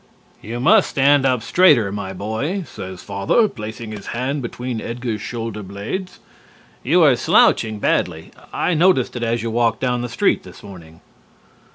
[0.41, 5.61] "You must stand up straighter, my boy," says Father, placing his hand between Edgar's shoulder
[5.61, 6.17] blades.
[6.81, 8.31] "You are slouching badly.
[8.51, 11.01] I noticed it as you walked down the street this morning."